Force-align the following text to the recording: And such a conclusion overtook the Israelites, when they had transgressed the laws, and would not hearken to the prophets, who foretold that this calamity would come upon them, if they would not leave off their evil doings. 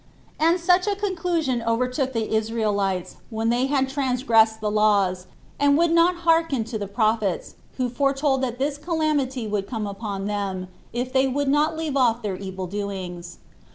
And 0.39 0.59
such 0.59 0.87
a 0.87 0.95
conclusion 0.95 1.61
overtook 1.61 2.13
the 2.13 2.33
Israelites, 2.33 3.17
when 3.29 3.49
they 3.49 3.67
had 3.67 3.87
transgressed 3.87 4.59
the 4.59 4.71
laws, 4.71 5.27
and 5.59 5.77
would 5.77 5.91
not 5.91 6.21
hearken 6.25 6.63
to 6.63 6.79
the 6.79 6.87
prophets, 6.87 7.53
who 7.77 7.87
foretold 7.87 8.41
that 8.41 8.57
this 8.57 8.79
calamity 8.79 9.45
would 9.45 9.67
come 9.67 9.85
upon 9.85 10.25
them, 10.25 10.69
if 10.91 11.13
they 11.13 11.27
would 11.27 11.49
not 11.49 11.77
leave 11.77 11.95
off 11.95 12.23
their 12.23 12.35
evil 12.35 12.65
doings. 12.65 13.37